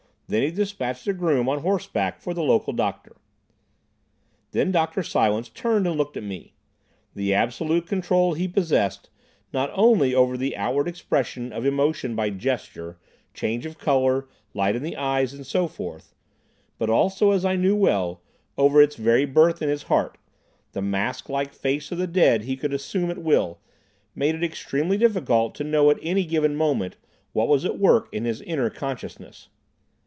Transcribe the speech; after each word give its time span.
Then 0.29 0.43
he 0.43 0.49
dispatched 0.51 1.05
a 1.09 1.13
groom 1.13 1.49
on 1.49 1.59
horseback 1.59 2.21
for 2.21 2.33
the 2.33 2.41
local 2.41 2.71
doctor. 2.71 3.17
Then 4.51 4.71
Dr. 4.71 5.03
Silence 5.03 5.49
turned 5.49 5.85
and 5.85 5.97
looked 5.97 6.15
at 6.15 6.23
me. 6.23 6.53
The 7.13 7.33
absolute 7.33 7.85
control 7.85 8.33
he 8.33 8.47
possessed, 8.47 9.09
not 9.51 9.69
only 9.73 10.15
over 10.15 10.37
the 10.37 10.55
outward 10.55 10.87
expression 10.87 11.51
of 11.51 11.65
emotion 11.65 12.15
by 12.15 12.29
gesture, 12.29 12.97
change 13.33 13.65
of 13.65 13.77
colour, 13.77 14.29
light 14.53 14.73
in 14.73 14.83
the 14.83 14.95
eyes, 14.95 15.33
and 15.33 15.45
so 15.45 15.67
forth, 15.67 16.15
but 16.77 16.89
also, 16.89 17.31
as 17.31 17.43
I 17.43 17.57
well 17.73 18.21
knew, 18.55 18.57
over 18.57 18.81
its 18.81 18.95
very 18.95 19.25
birth 19.25 19.61
in 19.61 19.67
his 19.67 19.83
heart, 19.83 20.17
the 20.71 20.81
masklike 20.81 21.53
face 21.53 21.91
of 21.91 21.97
the 21.97 22.07
dead 22.07 22.43
he 22.43 22.55
could 22.55 22.71
assume 22.71 23.11
at 23.11 23.17
will, 23.17 23.59
made 24.15 24.33
it 24.35 24.45
extremely 24.45 24.97
difficult 24.97 25.55
to 25.55 25.65
know 25.65 25.89
at 25.91 25.99
any 26.01 26.23
given 26.23 26.55
moment 26.55 26.95
what 27.33 27.49
was 27.49 27.65
at 27.65 27.77
work 27.77 28.07
in 28.13 28.23
his 28.23 28.41
inner 28.43 28.69
consciousness. 28.69 29.49